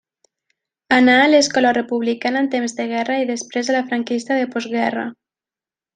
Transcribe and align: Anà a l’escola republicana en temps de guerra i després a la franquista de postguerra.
Anà 0.95 1.17
a 1.25 1.27
l’escola 1.33 1.73
republicana 1.77 2.41
en 2.45 2.49
temps 2.55 2.75
de 2.79 2.89
guerra 2.95 3.21
i 3.25 3.29
després 3.33 3.69
a 3.69 3.77
la 3.77 3.85
franquista 3.91 4.39
de 4.41 4.49
postguerra. 4.57 5.09